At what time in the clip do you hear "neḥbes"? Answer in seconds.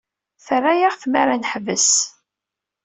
1.43-1.89